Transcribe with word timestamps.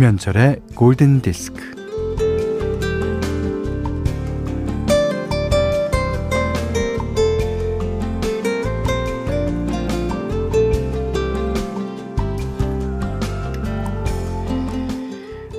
김현철의 0.00 0.62
골든 0.74 1.20
디스크. 1.20 1.60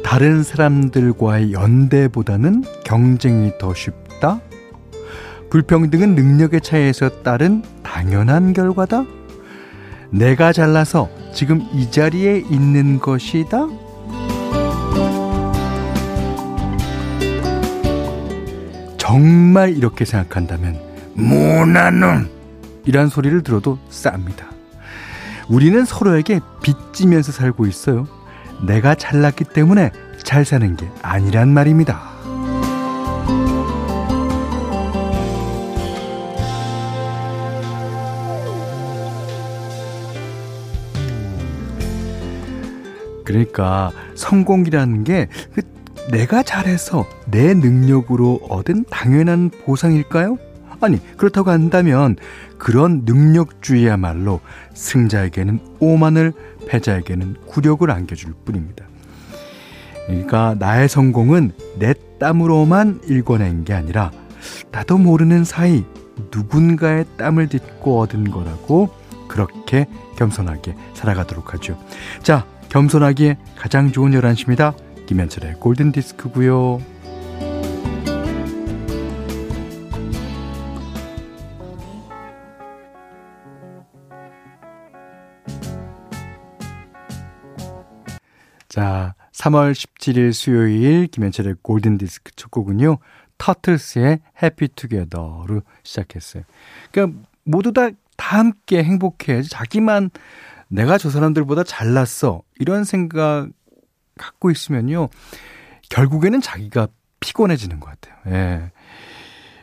다른 0.03 0.41
사람들과의 0.41 1.53
연대보다는 1.53 2.63
경쟁이 2.83 3.51
더 3.59 3.75
쉽다? 3.75 4.41
불평등은 5.51 6.15
능력의 6.15 6.61
차이에서 6.61 7.21
따른 7.21 7.61
당연한 7.83 8.53
결과다? 8.53 9.05
내가 10.09 10.51
잘나서 10.51 11.09
지금 11.31 11.61
이 11.75 11.91
자리에 11.91 12.39
있는 12.49 12.97
것이다? 12.97 13.90
정말 19.11 19.75
이렇게 19.75 20.05
생각한다면 20.05 20.79
모나놈 21.15 22.29
이란 22.85 23.09
소리를 23.09 23.43
들어도 23.43 23.77
쌉니다. 23.89 24.45
우리는 25.49 25.83
서로에게 25.83 26.39
빚지면서 26.63 27.33
살고 27.33 27.67
있어요. 27.67 28.07
내가 28.65 28.95
잘났기 28.95 29.43
때문에 29.43 29.91
잘 30.23 30.45
사는 30.45 30.77
게 30.77 30.87
아니란 31.01 31.49
말입니다. 31.49 32.09
그러니까 43.25 43.91
성공이라는 44.15 45.03
게그 45.03 45.80
내가 46.11 46.43
잘해서 46.43 47.07
내 47.25 47.53
능력으로 47.53 48.41
얻은 48.49 48.85
당연한 48.89 49.49
보상일까요? 49.63 50.37
아니, 50.81 50.99
그렇다고 51.15 51.51
한다면 51.51 52.17
그런 52.57 53.03
능력주의야말로 53.05 54.41
승자에게는 54.73 55.59
오만을, 55.79 56.33
패자에게는 56.67 57.35
굴욕을 57.47 57.91
안겨줄 57.91 58.33
뿐입니다. 58.43 58.85
그러니까 60.07 60.55
나의 60.59 60.89
성공은 60.89 61.53
내 61.79 61.93
땀으로만 62.19 63.01
일궈낸 63.05 63.63
게 63.63 63.73
아니라 63.73 64.11
나도 64.71 64.97
모르는 64.97 65.43
사이 65.45 65.85
누군가의 66.35 67.05
땀을 67.17 67.47
딛고 67.47 67.99
얻은 68.01 68.31
거라고 68.31 68.89
그렇게 69.27 69.87
겸손하게 70.17 70.75
살아가도록 70.93 71.53
하죠. 71.53 71.77
자, 72.21 72.45
겸손하기에 72.69 73.37
가장 73.55 73.91
좋은 73.91 74.11
11시입니다. 74.11 74.73
김현철의 75.07 75.55
골든 75.55 75.91
디스크고요. 75.91 76.79
자, 88.71 89.15
3월 89.33 89.73
17일 89.73 90.31
수요일 90.31 91.07
김현철의 91.07 91.55
골든 91.61 91.97
디스크 91.97 92.31
첫 92.35 92.49
곡은요. 92.51 92.99
터틀스의 93.37 94.19
해피 94.41 94.69
투게더로 94.69 95.61
시작했어요. 95.83 96.43
그러니까 96.91 97.19
모두 97.43 97.73
다, 97.73 97.89
다 98.15 98.39
함께 98.39 98.83
행복해. 98.83 99.41
자기만 99.41 100.11
내가 100.69 100.97
저 100.97 101.09
사람들보다 101.09 101.63
잘났어. 101.63 102.43
이런 102.59 102.85
생각 102.85 103.49
갖고 104.21 104.51
있으면요. 104.51 105.09
결국에는 105.89 106.39
자기가 106.39 106.87
피곤해지는 107.19 107.79
것 107.79 107.89
같아요. 107.89 108.15
예. 108.27 108.71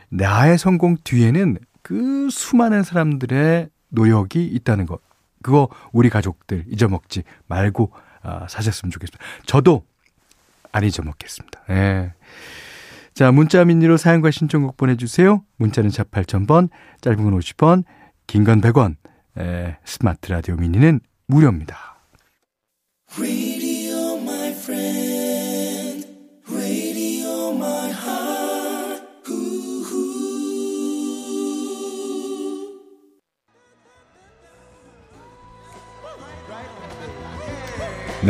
나의 0.09 0.57
성공 0.57 0.97
뒤에는 1.03 1.57
그 1.81 2.29
수많은 2.29 2.83
사람들의 2.83 3.69
노력이 3.89 4.45
있다는 4.45 4.85
것. 4.85 5.01
그거 5.41 5.69
우리 5.91 6.09
가족들 6.09 6.65
잊어먹지 6.67 7.23
말고 7.47 7.91
아, 8.21 8.47
사셨으면 8.49 8.91
좋겠습니다. 8.91 9.23
저도 9.45 9.85
안 10.71 10.83
잊어먹겠습니다. 10.83 11.61
예. 11.69 12.13
자, 13.13 13.31
문자 13.31 13.65
미니로 13.65 13.97
사연과 13.97 14.31
신청곡 14.31 14.77
보내주세요. 14.77 15.43
문자는 15.57 15.89
샵 15.89 16.09
8000번, 16.11 16.69
짧은 17.01 17.23
건 17.23 17.37
50원, 17.39 17.83
긴 18.27 18.43
건 18.45 18.61
100원, 18.61 18.95
에, 19.37 19.77
스마트 19.83 20.31
라디오 20.31 20.55
미니는 20.55 20.99
무료입니다. 21.27 21.97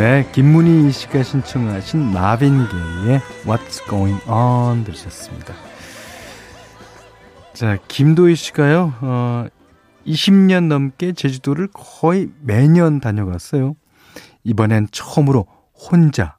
네, 0.00 0.26
김문희 0.32 0.92
씨가 0.92 1.22
신청하신 1.22 2.12
마빈 2.12 2.66
게이의 2.68 3.20
What's 3.44 3.86
Going 3.86 4.22
On 4.30 4.82
들으셨습니다. 4.82 5.52
자, 7.52 7.76
김도희 7.86 8.34
씨가요, 8.34 8.94
어, 9.02 9.46
20년 10.06 10.68
넘게 10.68 11.12
제주도를 11.12 11.68
거의 11.74 12.30
매년 12.40 13.00
다녀갔어요. 13.00 13.74
이번엔 14.44 14.88
처음으로 14.90 15.46
혼자, 15.80 16.36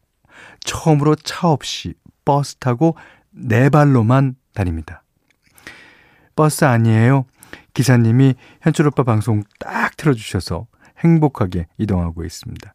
처음으로 0.61 1.15
차 1.15 1.47
없이 1.47 1.93
버스 2.25 2.55
타고 2.55 2.95
네 3.31 3.69
발로만 3.69 4.35
다닙니다. 4.53 5.03
버스 6.35 6.65
아니에요. 6.65 7.25
기사님이 7.73 8.35
현철 8.61 8.87
오빠 8.87 9.03
방송 9.03 9.43
딱 9.59 9.95
틀어주셔서 9.97 10.67
행복하게 10.99 11.67
이동하고 11.77 12.23
있습니다. 12.23 12.73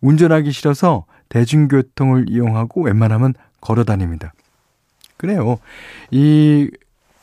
운전하기 0.00 0.52
싫어서 0.52 1.06
대중교통을 1.28 2.26
이용하고 2.28 2.82
웬만하면 2.82 3.34
걸어 3.60 3.84
다닙니다. 3.84 4.32
그래요. 5.16 5.58
이 6.10 6.70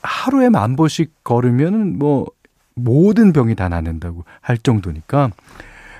하루에 0.03 0.49
만 0.49 0.75
보씩 0.75 1.23
걸으면 1.23 1.97
뭐 1.97 2.27
모든 2.75 3.33
병이 3.33 3.55
다 3.55 3.69
낫는다고 3.69 4.23
할 4.41 4.57
정도니까 4.57 5.31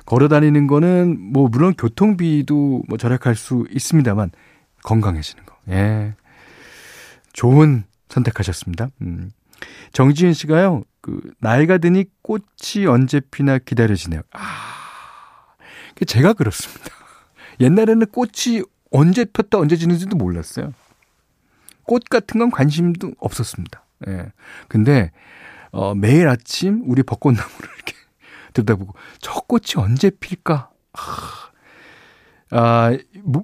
걸어 0.08 0.30
다니는 0.30 0.68
거는 0.68 1.18
뭐 1.20 1.50
물론 1.50 1.74
교통비도 1.78 2.84
뭐 2.88 2.98
절약할 2.98 3.36
수 3.36 3.68
있습니다만 3.70 4.32
건강해지는 4.84 5.46
거. 5.46 5.54
예. 5.68 6.16
좋은 7.34 7.84
선택하셨습니다. 8.08 8.88
음. 9.02 9.32
정지은 9.92 10.32
씨가요. 10.32 10.84
그 11.02 11.20
나이가 11.40 11.78
드니 11.78 12.06
꽃이 12.22 12.88
언제 12.88 13.20
피나 13.20 13.58
기다려지네요. 13.58 14.22
아. 14.32 15.56
제가 16.06 16.32
그렇습니다. 16.32 16.90
옛날에는 17.60 18.08
꽃이 18.08 18.62
언제 18.92 19.26
폈다 19.26 19.58
언제 19.60 19.76
지는지도 19.76 20.16
몰랐어요. 20.16 20.74
꽃 21.84 22.06
같은 22.06 22.40
건 22.40 22.50
관심도 22.50 23.12
없었습니다. 23.20 23.84
예. 24.08 24.32
근데 24.70 25.12
어, 25.72 25.96
매일 25.96 26.30
아침 26.30 26.84
우리 26.86 27.04
벚꽃나무를 27.04 27.70
이렇게 27.76 27.97
들여다보고 28.58 28.94
저 29.20 29.42
꽃이 29.42 29.74
언제 29.78 30.10
필까? 30.10 30.70
아, 32.52 32.98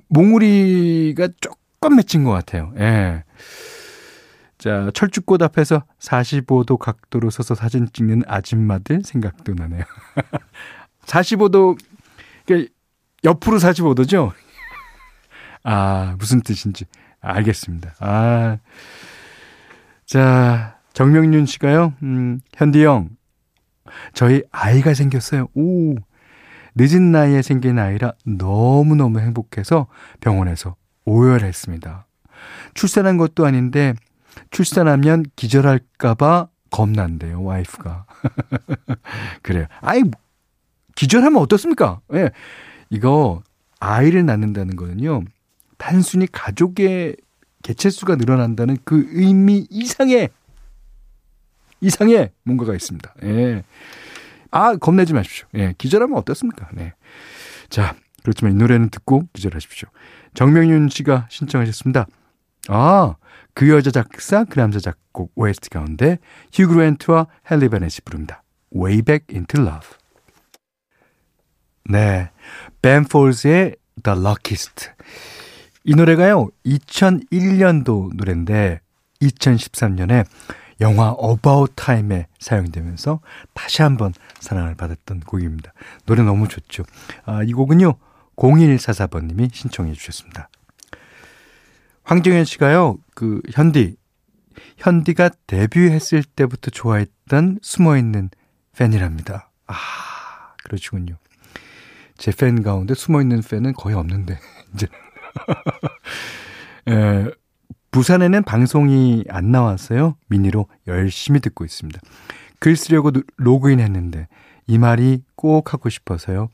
몽우리가 0.07 1.30
조금 1.39 1.98
맺힌 1.98 2.24
것 2.24 2.31
같아요. 2.31 2.74
예. 2.77 3.24
자, 4.57 4.89
철쭉꽃 4.94 5.42
앞에서 5.42 5.83
45도 6.00 6.77
각도로 6.77 7.30
서서 7.30 7.54
사진 7.54 7.88
찍는 7.92 8.24
아줌마들 8.27 9.01
생각도 9.04 9.54
나네요. 9.54 9.83
45도, 11.06 11.77
그러니까 12.45 12.71
옆으로 13.25 13.57
45도죠? 13.57 14.31
아, 15.63 16.16
무슨 16.18 16.42
뜻인지 16.42 16.86
알겠습니다. 17.19 17.95
아. 18.00 18.57
자, 20.06 20.80
정명윤 20.94 21.45
씨가요, 21.45 21.94
음, 22.04 22.39
현디 22.54 22.86
형, 22.86 23.09
저희 24.13 24.44
아이가 24.51 24.94
생겼어요. 24.94 25.47
오, 25.53 25.95
늦은 26.75 27.12
나이에 27.12 27.41
생긴 27.41 27.80
아이라 27.80 28.13
너무너무 28.25 29.19
행복해서 29.19 29.88
병원에서 30.19 30.75
오열했습니다. 31.06 32.06
출산한 32.74 33.18
것도 33.18 33.45
아닌데, 33.45 33.94
출산하면 34.51 35.25
기절할까봐 35.35 36.47
겁난대요, 36.71 37.44
와이프가. 37.44 38.06
그래요. 39.44 39.68
아이, 39.81 40.01
기절하면 40.95 41.41
어떻습니까? 41.41 42.01
예. 42.13 42.24
네. 42.24 42.30
이거, 42.89 43.41
아이를 43.80 44.25
낳는다는 44.25 44.75
거는요, 44.75 45.24
단순히 45.77 46.27
가족의 46.31 47.15
개체수가 47.63 48.15
늘어난다는 48.15 48.77
그 48.83 49.07
의미 49.12 49.68
이상의 49.69 50.30
이상의 51.83 52.31
뭔가가 52.44 52.74
있습니다. 52.74 53.13
예. 53.24 53.63
아, 54.51 54.75
겁내지 54.75 55.13
마십시오. 55.13 55.47
예. 55.56 55.74
기절하면 55.77 56.18
어떻습니까? 56.18 56.69
네. 56.74 56.94
자, 57.69 57.95
그렇지만 58.24 58.53
이 58.53 58.56
노래는 58.56 58.89
듣고 58.89 59.27
기절하십시오. 59.33 59.89
정명윤 60.33 60.89
씨가 60.89 61.27
신청하셨습니다. 61.30 62.07
아, 62.69 63.15
그 63.53 63.69
여자 63.69 63.91
작사, 63.91 64.45
그 64.45 64.59
남자 64.59 64.80
작곡 64.80 65.31
OST 65.35 65.69
가운데 65.69 66.19
휴 66.53 66.68
그 66.68 66.80
랜트와 66.80 67.27
헨리 67.51 67.69
베넷이 67.69 67.97
부릅니다. 68.06 68.44
Way 68.75 69.01
Back 69.01 69.35
Into 69.35 69.62
Love. 69.62 69.89
네, 71.89 72.31
벤 72.81 73.03
폴즈의 73.03 73.75
The 74.01 74.19
Luckiest. 74.19 74.91
이 75.83 75.95
노래가요, 75.95 76.50
2001년도 76.65 78.15
노래인데 78.15 78.80
2013년에 79.21 80.25
영화 80.83 81.15
About 81.18 81.74
Time에 81.75 82.27
사용되면서 82.39 83.21
다시 83.53 83.81
한번 83.81 84.13
사랑을 84.39 84.75
받았던 84.75 85.21
곡입니다. 85.21 85.74
노래 86.06 86.24
너무 86.24 86.47
좋죠. 86.47 86.83
아, 87.25 87.41
이 87.44 87.53
곡은요, 87.53 87.95
0144번님이 88.35 89.53
신청해 89.53 89.94
주셨습니다. 89.94 90.50
황정현 92.03 92.44
씨가요, 92.44 92.97
그, 93.15 93.41
현디, 93.51 93.95
현디가 94.77 95.30
데뷔했을 95.47 96.24
때부터 96.24 96.69
좋아했던 96.69 97.59
숨어있는 97.62 98.30
팬이랍니다. 98.77 99.50
아, 99.68 99.75
그러시군요. 100.63 101.15
제 102.18 102.31
팬 102.31 102.62
가운데 102.62 102.94
숨어있는 102.94 103.41
팬은 103.41 103.74
거의 103.74 103.95
없는데, 103.95 104.38
이제. 104.75 104.88
에, 106.88 107.31
부산에는 107.94 108.42
방송이 108.42 109.24
안 109.30 109.51
나왔어요. 109.51 110.16
미니로 110.28 110.66
열심히 110.88 111.40
듣고 111.40 111.63
있습니다. 111.63 112.01
글 112.60 112.75
쓰려고 112.75 113.12
로그인 113.38 113.80
했는데, 113.80 114.28
이 114.66 114.80
말이 114.80 115.22
꼭 115.36 115.74
하고 115.74 115.90
싶어서요. 115.90 116.50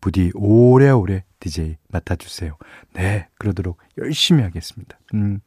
부디 0.00 0.32
오래오래 0.34 1.22
DJ 1.38 1.76
맡아주세요. 1.88 2.56
네, 2.94 3.28
그러도록 3.38 3.78
열심히 3.98 4.42
하겠습니다. 4.42 4.98
음, 5.14 5.40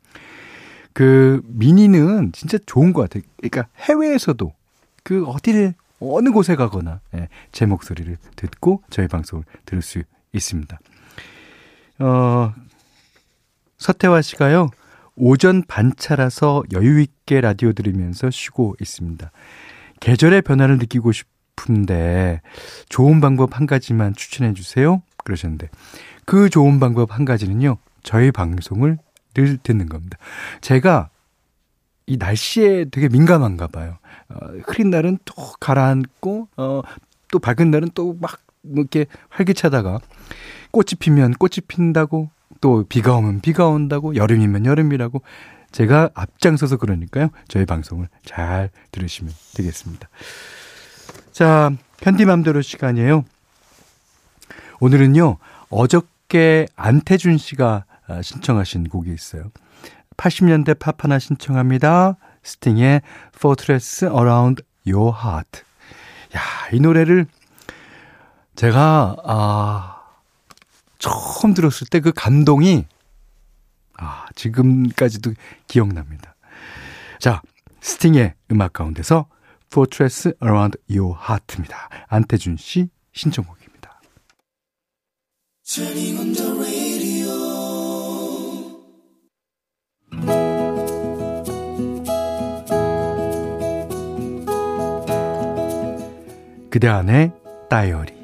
그, 0.93 1.41
미니는 1.43 2.31
진짜 2.31 2.57
좋은 2.65 2.93
것 2.93 3.01
같아요. 3.01 3.23
그러니까 3.35 3.67
해외에서도 3.79 4.53
그 5.03 5.25
어디를, 5.25 5.73
어느 5.99 6.29
곳에 6.29 6.55
가거나, 6.55 7.01
예, 7.15 7.27
제 7.51 7.65
목소리를 7.65 8.15
듣고 8.37 8.81
저희 8.89 9.09
방송을 9.09 9.43
들을 9.65 9.81
수 9.81 10.03
있습니다. 10.31 10.79
어, 11.99 12.53
서태화 13.77 14.21
씨가요, 14.21 14.69
오전 15.15 15.63
반차라서 15.67 16.63
여유 16.73 16.99
있게 16.99 17.41
라디오 17.41 17.73
들으면서 17.73 18.29
쉬고 18.31 18.75
있습니다. 18.81 19.31
계절의 19.99 20.41
변화를 20.41 20.77
느끼고 20.77 21.11
싶은데, 21.11 22.41
좋은 22.89 23.21
방법 23.21 23.55
한 23.57 23.67
가지만 23.67 24.13
추천해 24.13 24.53
주세요. 24.53 25.01
그러셨는데, 25.23 25.69
그 26.25 26.49
좋은 26.49 26.79
방법 26.79 27.13
한 27.13 27.25
가지는요, 27.25 27.77
저희 28.01 28.31
방송을 28.31 28.97
늘 29.33 29.57
듣는 29.57 29.87
겁니다. 29.87 30.17
제가 30.61 31.09
이 32.05 32.17
날씨에 32.17 32.85
되게 32.85 33.07
민감한가 33.07 33.67
봐요. 33.67 33.97
어, 34.29 34.47
흐린 34.65 34.89
날은 34.89 35.19
또 35.25 35.35
가라앉고, 35.59 36.49
어, 36.57 36.81
또 37.31 37.39
밝은 37.39 37.71
날은 37.71 37.89
또막 37.93 38.39
뭐 38.63 38.81
이렇게 38.81 39.05
활기차다가 39.29 39.99
꽃이 40.71 40.95
피면 40.99 41.33
꽃이 41.33 41.57
핀다고 41.67 42.29
또 42.63 42.85
비가 42.87 43.17
오면 43.17 43.41
비가 43.41 43.67
온다고 43.67 44.15
여름이면 44.15 44.65
여름이라고 44.65 45.21
제가 45.73 46.11
앞장서서 46.13 46.77
그러니까요. 46.77 47.27
저희 47.49 47.65
방송을 47.65 48.07
잘 48.23 48.69
들으시면 48.91 49.33
되겠습니다. 49.55 50.07
자, 51.33 51.71
편디맘대로 51.99 52.61
시간이에요. 52.61 53.25
오늘은요. 54.79 55.39
어저께 55.69 56.67
안태준 56.77 57.37
씨가 57.37 57.83
아, 58.07 58.21
신청하신 58.21 58.87
곡이 58.87 59.13
있어요. 59.13 59.51
80년대 60.15 60.79
팝 60.79 61.03
하나 61.03 61.19
신청합니다. 61.19 62.15
스팅의 62.43 63.01
Fortress 63.35 64.05
Around 64.05 64.63
Your 64.87 65.13
Heart. 65.21 65.63
야, 66.37 66.39
이 66.71 66.79
노래를 66.79 67.25
제가 68.55 69.17
아 69.25 69.92
처음 71.03 71.53
들었을 71.53 71.87
때 71.87 71.99
그 71.99 72.13
감동이 72.13 72.85
아, 73.97 74.25
지금까지도 74.35 75.33
기억납니다. 75.67 76.35
자, 77.19 77.41
스팅의 77.81 78.35
음악 78.51 78.73
가운데서 78.73 79.27
Fortress 79.71 80.33
Around 80.41 80.77
Your 80.89 81.17
Heart입니다. 81.19 81.89
안태준 82.07 82.55
씨 82.57 82.89
신청곡입니다. 83.11 84.01
그대 96.69 96.87
안의 96.87 97.31
다이어리 97.69 98.22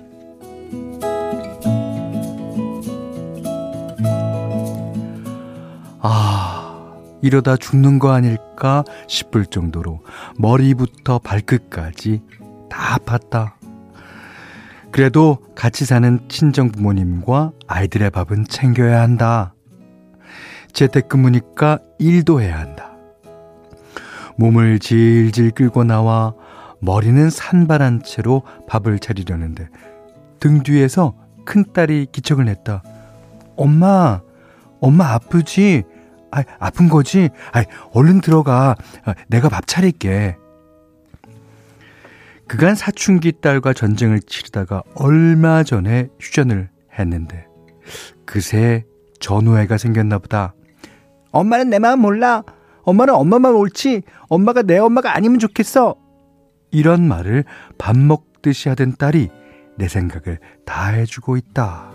이러다 7.21 7.57
죽는 7.57 7.99
거 7.99 8.11
아닐까 8.11 8.83
싶을 9.07 9.45
정도로 9.45 10.01
머리부터 10.37 11.19
발끝까지 11.19 12.21
다 12.69 12.97
아팠다. 12.97 13.53
그래도 14.91 15.37
같이 15.55 15.85
사는 15.85 16.19
친정 16.29 16.71
부모님과 16.71 17.51
아이들의 17.67 18.09
밥은 18.09 18.45
챙겨야 18.45 19.01
한다. 19.01 19.53
재택근무니까 20.73 21.79
일도 21.99 22.41
해야 22.41 22.59
한다. 22.59 22.91
몸을 24.37 24.79
질질 24.79 25.51
끌고 25.51 25.83
나와 25.83 26.33
머리는 26.79 27.29
산발한 27.29 28.03
채로 28.03 28.43
밥을 28.67 28.99
차리려는데 28.99 29.67
등 30.39 30.63
뒤에서 30.63 31.15
큰딸이 31.45 32.07
기척을 32.11 32.45
냈다. 32.45 32.83
엄마, 33.57 34.21
엄마 34.79 35.13
아프지? 35.13 35.83
아, 36.31 36.43
아픈 36.59 36.89
거지? 36.89 37.29
아, 37.53 37.63
얼른 37.93 38.21
들어가. 38.21 38.75
아, 39.05 39.13
내가 39.27 39.49
밥 39.49 39.67
차릴게. 39.67 40.35
그간 42.47 42.73
사춘기 42.73 43.33
딸과 43.41 43.73
전쟁을 43.73 44.21
치르다가 44.21 44.81
얼마 44.95 45.63
전에 45.63 46.09
휴전을 46.19 46.69
했는데 46.97 47.45
그새 48.25 48.85
전우애가 49.19 49.77
생겼나 49.77 50.17
보다. 50.17 50.55
엄마는 51.31 51.69
내 51.69 51.77
마음 51.77 51.99
몰라. 51.99 52.43
엄마는 52.81 53.13
엄마만 53.13 53.53
옳지. 53.53 54.01
엄마가 54.29 54.63
내 54.63 54.79
엄마가 54.79 55.15
아니면 55.15 55.37
좋겠어. 55.37 55.95
이런 56.71 57.07
말을 57.07 57.43
밥 57.77 57.95
먹듯이 57.95 58.69
하던 58.69 58.95
딸이 58.97 59.29
내 59.77 59.87
생각을 59.87 60.39
다 60.65 60.87
해주고 60.87 61.37
있다. 61.37 61.91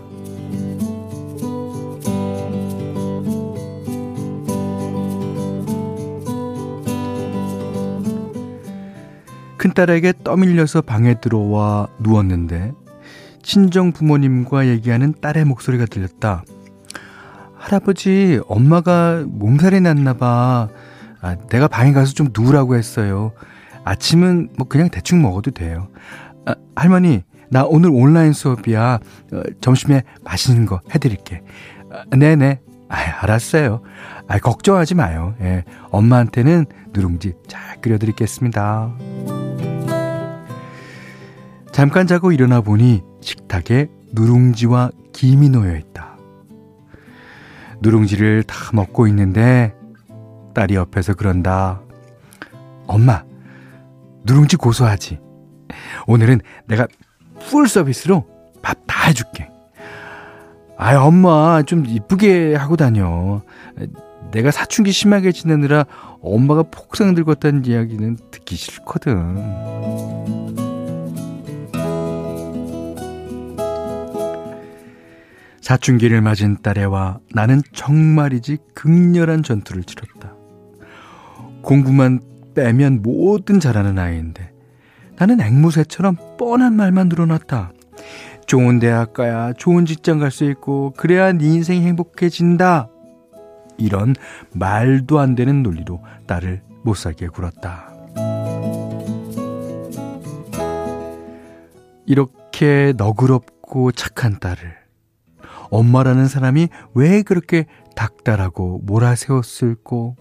큰딸에게 9.64 10.12
떠밀려서 10.24 10.82
방에 10.82 11.14
들어와 11.20 11.88
누웠는데 11.98 12.72
친정 13.42 13.92
부모님과 13.92 14.66
얘기하는 14.66 15.14
딸의 15.22 15.46
목소리가 15.46 15.86
들렸다. 15.86 16.44
할아버지, 17.56 18.40
엄마가 18.46 19.24
몸살이 19.26 19.80
났나 19.80 20.14
봐. 20.14 20.68
아, 21.22 21.36
내가 21.48 21.66
방에 21.66 21.92
가서 21.92 22.12
좀 22.12 22.28
누우라고 22.36 22.74
했어요. 22.76 23.32
아침은 23.84 24.50
뭐 24.58 24.68
그냥 24.68 24.90
대충 24.90 25.22
먹어도 25.22 25.50
돼요. 25.50 25.88
아, 26.44 26.54
할머니, 26.76 27.22
나 27.48 27.64
오늘 27.64 27.88
온라인 27.90 28.34
수업이야. 28.34 28.98
어, 29.32 29.42
점심에 29.62 30.02
맛있는 30.24 30.66
거 30.66 30.80
해드릴게. 30.94 31.42
아, 31.90 32.04
네네. 32.14 32.60
아, 32.90 32.96
알았어요. 33.22 33.80
아, 34.28 34.38
걱정하지 34.38 34.94
마요. 34.94 35.34
예, 35.40 35.64
엄마한테는 35.90 36.66
누룽지 36.92 37.32
잘 37.48 37.80
끓여드리겠습니다. 37.80 38.94
잠깐 41.74 42.06
자고 42.06 42.30
일어나 42.30 42.60
보니 42.60 43.02
식탁에 43.20 43.88
누룽지와 44.12 44.92
김이 45.12 45.48
놓여 45.48 45.74
있다. 45.76 46.16
누룽지를 47.80 48.44
다 48.44 48.54
먹고 48.72 49.08
있는데 49.08 49.74
딸이 50.54 50.76
옆에서 50.76 51.14
그런다. 51.14 51.80
엄마, 52.86 53.24
누룽지 54.22 54.54
고소하지? 54.54 55.18
오늘은 56.06 56.42
내가 56.68 56.86
풀 57.50 57.66
서비스로 57.66 58.24
밥 58.62 58.86
다 58.86 59.08
해줄게. 59.08 59.50
아이, 60.78 60.94
엄마, 60.94 61.60
좀 61.62 61.86
이쁘게 61.86 62.54
하고 62.54 62.76
다녀. 62.76 63.42
내가 64.30 64.52
사춘기 64.52 64.92
심하게 64.92 65.32
지내느라 65.32 65.86
엄마가 66.22 66.62
폭삭 66.70 67.14
늙었다는 67.14 67.64
이야기는 67.64 68.18
듣기 68.30 68.54
싫거든. 68.54 70.43
사춘기를 75.64 76.20
맞은 76.20 76.58
딸애와 76.60 77.20
나는 77.32 77.62
정말이지 77.72 78.58
극렬한 78.74 79.42
전투를 79.42 79.82
치렀다. 79.84 80.34
공부만 81.62 82.20
빼면 82.54 83.00
뭐든 83.00 83.60
잘하는 83.60 83.98
아이인데 83.98 84.52
나는 85.16 85.40
앵무새처럼 85.40 86.18
뻔한 86.38 86.74
말만 86.74 87.08
늘어났다. 87.08 87.72
좋은 88.46 88.78
대학 88.78 89.14
가야 89.14 89.54
좋은 89.54 89.86
직장 89.86 90.18
갈 90.18 90.30
수 90.30 90.44
있고 90.50 90.92
그래야 90.98 91.32
네 91.32 91.46
인생이 91.46 91.80
행복해진다. 91.80 92.90
이런 93.78 94.14
말도 94.52 95.18
안 95.18 95.34
되는 95.34 95.62
논리로 95.62 96.04
딸을 96.26 96.60
못 96.82 96.94
살게 96.94 97.28
굴었다. 97.28 97.90
이렇게 102.04 102.92
너그럽고 102.98 103.92
착한 103.92 104.38
딸을 104.38 104.83
엄마라는 105.74 106.28
사람이 106.28 106.68
왜 106.94 107.22
그렇게 107.22 107.66
닥달하고 107.96 108.82
몰아세웠을꼬? 108.84 110.16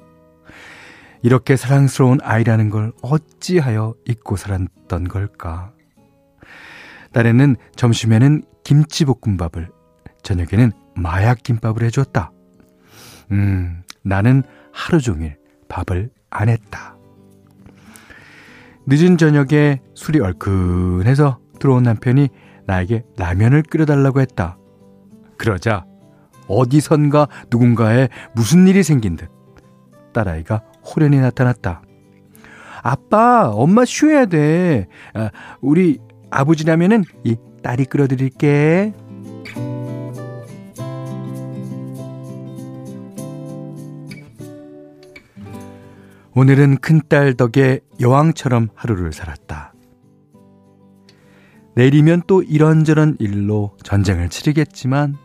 이렇게 1.22 1.56
사랑스러운 1.56 2.18
아이라는 2.22 2.70
걸 2.70 2.92
어찌하여 3.02 3.94
잊고 4.08 4.36
살았던 4.36 5.08
걸까? 5.08 5.72
딸에는 7.14 7.56
점심에는 7.76 8.44
김치볶음밥을, 8.64 9.70
저녁에는 10.24 10.72
마약김밥을 10.96 11.84
해줬다. 11.84 12.32
음, 13.32 13.84
나는 14.02 14.42
하루 14.74 15.00
종일 15.00 15.38
밥을 15.70 16.10
안 16.32 16.50
했다. 16.50 16.98
늦은 18.88 19.18
저녁에 19.18 19.82
술이 19.94 20.20
얼큰해서 20.20 21.40
들어온 21.60 21.84
남편이 21.84 22.30
나에게 22.66 23.04
라면을 23.18 23.62
끓여달라고 23.62 24.20
했다. 24.20 24.58
그러자 25.44 25.86
어디선가 26.48 27.28
누군가에 27.52 28.08
무슨 28.34 28.66
일이 28.66 28.82
생긴 28.82 29.18
듯 29.18 29.30
딸아이가 30.14 30.62
호련히 30.86 31.20
나타났다. 31.20 31.82
아빠, 32.82 33.50
엄마 33.50 33.84
쉬어야 33.84 34.26
돼. 34.26 34.88
아, 35.14 35.32
우리 35.60 36.00
아버지라면은 36.30 37.04
이 37.26 37.36
딸이 37.62 37.86
끌어드릴게. 37.86 38.94
오늘은 46.36 46.78
큰딸 46.78 47.34
덕에 47.34 47.82
여왕처럼 48.00 48.70
하루를 48.76 49.12
살았다. 49.12 49.74
내일이면 51.76 52.24
또 52.28 52.42
이런저런 52.44 53.18
일로 53.20 53.76
전쟁을 53.84 54.30
치르겠지만 54.30 55.18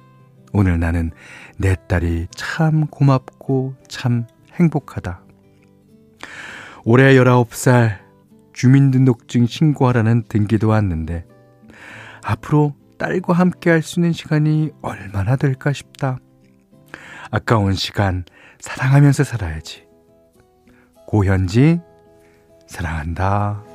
오늘 0.52 0.78
나는 0.80 1.10
내 1.56 1.76
딸이 1.88 2.28
참 2.34 2.86
고맙고 2.86 3.74
참 3.88 4.26
행복하다. 4.54 5.22
올해 6.84 7.14
19살 7.14 7.98
주민등록증 8.52 9.46
신고하라는 9.46 10.24
등기도 10.28 10.68
왔는데 10.68 11.24
앞으로 12.24 12.74
딸과 12.98 13.32
함께 13.34 13.70
할 13.70 13.82
수 13.82 14.00
있는 14.00 14.12
시간이 14.12 14.70
얼마나 14.82 15.36
될까 15.36 15.72
싶다. 15.72 16.18
아까운 17.30 17.74
시간 17.74 18.24
사랑하면서 18.60 19.24
살아야지. 19.24 19.86
고현지 21.06 21.80
사랑한다. 22.66 23.67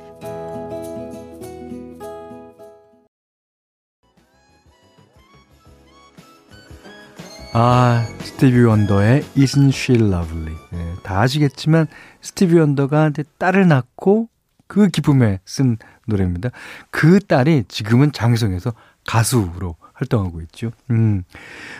아, 7.56 8.04
스티비 8.18 8.64
원더의 8.64 9.22
Isn't 9.36 9.68
She 9.68 9.96
Lovely. 9.96 10.56
네, 10.72 10.94
다 11.04 11.20
아시겠지만, 11.20 11.86
스티비 12.20 12.58
원더가 12.58 13.12
딸을 13.38 13.68
낳고 13.68 14.28
그 14.66 14.88
기쁨에 14.88 15.38
쓴 15.44 15.76
노래입니다. 16.08 16.50
그 16.90 17.20
딸이 17.20 17.66
지금은 17.68 18.10
장성에서 18.10 18.72
가수로 19.06 19.76
활동하고 19.92 20.40
있죠. 20.42 20.72
음. 20.90 21.22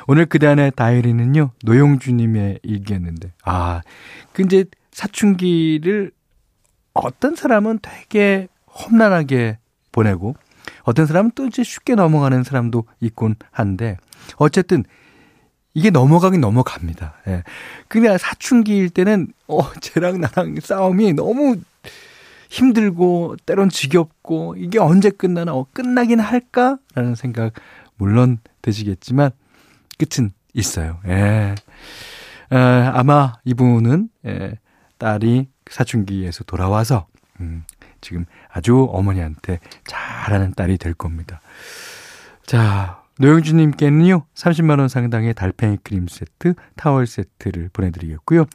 오늘 0.07 0.27
그단의 0.27 0.71
다이어리는요, 0.77 1.51
노영주님의 1.65 2.61
일기였는데, 2.63 3.33
아, 3.45 3.81
그 4.33 4.43
이제 4.43 4.67
사춘기를 4.93 6.13
어떤 6.93 7.35
사람은 7.35 7.81
되게 7.83 8.47
험난하게 8.69 9.59
보내고, 9.91 10.37
어떤 10.85 11.07
사람은 11.07 11.33
또 11.35 11.47
이제 11.47 11.65
쉽게 11.65 11.97
넘어가는 11.97 12.45
사람도 12.45 12.85
있곤 13.01 13.35
한데, 13.51 13.97
어쨌든 14.37 14.85
이게 15.75 15.91
넘어가긴 15.91 16.41
넘어갑니다. 16.41 17.15
예. 17.27 17.43
그냥 17.89 18.17
사춘기일 18.17 18.91
때는, 18.91 19.33
어, 19.49 19.73
쟤랑 19.81 20.21
나랑 20.21 20.57
싸움이 20.63 21.13
너무 21.15 21.57
힘들고, 22.49 23.37
때론 23.45 23.69
지겹고, 23.69 24.55
이게 24.57 24.79
언제 24.79 25.11
끝나나, 25.11 25.53
어, 25.53 25.67
끝나긴 25.73 26.21
할까? 26.21 26.79
라는 26.95 27.17
생각, 27.17 27.53
물론 27.97 28.39
드시겠지만, 28.63 29.33
끝은 29.99 30.33
있어요. 30.55 31.01
예. 31.07 31.57
아, 32.51 32.93
아마 32.95 33.35
이분은, 33.45 34.09
예, 34.27 34.59
딸이 34.99 35.49
사춘기에서 35.69 36.45
돌아와서, 36.45 37.07
음, 37.41 37.65
지금 38.01 38.27
아주 38.49 38.87
어머니한테 38.91 39.59
잘하는 39.87 40.55
딸이 40.55 40.79
될 40.79 40.95
겁니다. 40.95 41.41
자, 42.47 43.04
노영주님께는요, 43.19 44.27
30만원 44.35 44.89
상당의 44.89 45.35
달팽이 45.35 45.79
크림 45.83 46.07
세트, 46.09 46.55
타월 46.77 47.07
세트를 47.07 47.71
보내드리겠고요. 47.73 48.47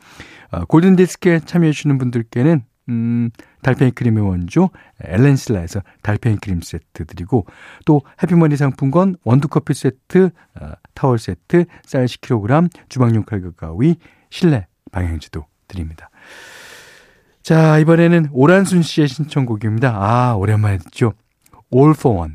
어, 0.51 0.65
골든디스크에 0.65 1.41
참여해주시는 1.41 1.97
분들께는, 1.97 2.63
음, 2.89 3.29
달팽이 3.61 3.91
크림의 3.91 4.27
원조, 4.27 4.69
엘렌실라에서 5.01 5.81
달팽이 6.01 6.37
크림 6.37 6.61
세트 6.61 7.05
드리고, 7.05 7.45
또 7.85 8.01
해피머니 8.21 8.57
상품권, 8.57 9.15
원두커피 9.23 9.73
세트, 9.73 10.31
어, 10.59 10.71
타월 10.93 11.19
세트, 11.19 11.65
쌀 11.85 12.05
10kg, 12.05 12.69
주방용 12.89 13.23
칼과 13.23 13.51
가위, 13.51 13.95
실내 14.29 14.67
방향지도 14.91 15.45
드립니다. 15.67 16.09
자, 17.41 17.79
이번에는 17.79 18.29
오란순 18.31 18.81
씨의 18.81 19.07
신청곡입니다. 19.07 19.95
아, 19.95 20.35
오랜만에 20.35 20.77
듣죠. 20.79 21.13
All 21.73 21.93
for 21.97 22.19
One, 22.19 22.33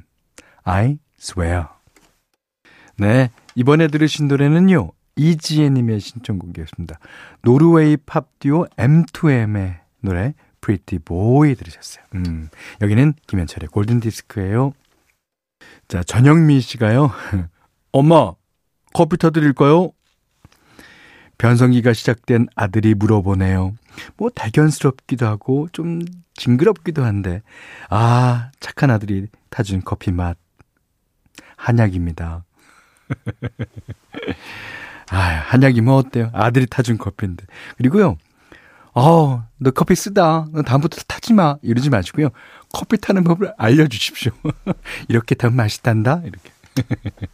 I 0.65 0.99
Swear. 1.21 1.74
네, 2.97 3.31
이번에 3.55 3.89
들으신 3.89 4.29
노래는요. 4.29 4.91
이지혜님의 5.17 6.01
신청곡이었습니다. 6.01 6.99
노르웨이 7.43 7.97
팝 7.97 8.27
듀오 8.41 8.67
M2M의 8.77 9.77
노래 10.01 10.35
Pretty 10.61 11.01
Boy 11.05 11.55
들으셨어요. 11.55 12.05
음, 12.15 12.49
여기는 12.81 13.15
김현철의 13.27 13.69
골든 13.69 14.01
디스크예요. 14.01 14.73
자, 15.89 16.03
전영미 16.03 16.61
씨가요. 16.61 17.11
엄마, 17.93 18.33
커피 18.93 19.17
타드릴까요? 19.17 19.93
변성기가 21.39 21.93
시작된 21.93 22.47
아들이 22.55 22.95
물어보네요. 22.95 23.75
뭐 24.17 24.31
대견스럽기도 24.35 25.27
하고 25.27 25.69
좀 25.73 26.01
징그럽기도 26.35 27.05
한데 27.05 27.43
아 27.91 28.51
착한 28.61 28.91
아들이 28.91 29.27
타준 29.51 29.83
커피 29.85 30.11
맛 30.13 30.37
한약입니다. 31.57 32.45
아, 35.11 35.17
한약이면 35.17 35.95
어때요? 35.95 36.31
아들이 36.33 36.67
타준 36.67 36.99
커피인데. 36.99 37.45
그리고요, 37.77 38.17
어, 38.95 39.47
너 39.59 39.71
커피 39.71 39.95
쓰다. 39.95 40.47
너 40.53 40.63
다음부터 40.63 41.03
타지 41.07 41.33
마. 41.33 41.57
이러지 41.63 41.91
마시고요. 41.91 42.29
커피 42.73 42.99
타는 42.99 43.25
법을 43.25 43.55
알려주십시오. 43.59 44.33
이렇게 45.09 45.35
타면 45.35 45.57
맛있단다. 45.57 46.23
이렇게. 46.25 46.51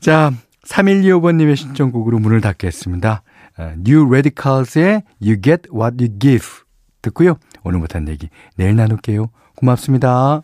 자, 0.00 0.32
3125번님의 0.66 1.56
신청곡으로 1.56 2.18
문을 2.18 2.40
닫겠습니다. 2.40 3.22
어, 3.58 3.62
New 3.78 4.06
Radicals의 4.06 5.02
You 5.20 5.40
Get 5.42 5.68
What 5.74 6.02
You 6.02 6.18
Give 6.18 6.46
듣고요. 7.02 7.38
오늘 7.64 7.80
못한 7.80 8.08
얘기 8.08 8.28
내일 8.56 8.76
나눌게요. 8.76 9.30
고맙습니다. 9.56 10.42